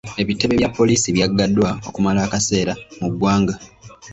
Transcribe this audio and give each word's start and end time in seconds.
Ebitebe 0.21 0.53
bya 0.59 0.69
poliisi 0.77 1.07
byaggaddwa 1.15 1.69
okumala 1.87 2.19
akaseera 2.25 2.73
mu 2.99 3.07
ggwanga. 3.11 3.53